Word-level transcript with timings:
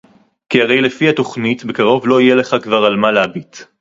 כִּי 0.49 0.61
הֲרֵי, 0.61 0.81
לְפִי 0.81 1.09
הַתָוכְנִית, 1.09 1.65
בַּקָרוֹב 1.65 2.05
לֹא 2.07 2.19
יִהְיֶה 2.21 2.35
לְךָ 2.35 2.55
כְּבָר 2.59 2.85
עַל 2.85 2.95
מָה 2.95 3.11
לְהַבִּיט 3.11 3.55